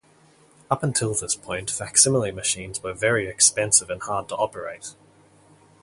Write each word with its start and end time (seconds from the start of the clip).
Up 0.71 0.81
until 0.81 1.13
this 1.13 1.35
point 1.35 1.69
facsimile 1.69 2.31
machines 2.31 2.81
were 2.81 2.91
very 2.95 3.27
expensive 3.27 3.91
and 3.91 4.01
hard 4.01 4.29
to 4.29 4.35
operate. 4.35 4.95